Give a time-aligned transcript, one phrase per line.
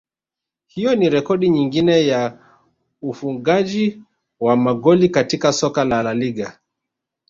[0.67, 2.39] Hiyo ni rekodi nyingine ya
[3.01, 4.01] ufungaji
[4.39, 6.59] wa magoli katika soka la LaLiga